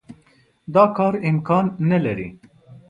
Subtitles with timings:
[0.73, 2.27] دا کار امکان نه لري.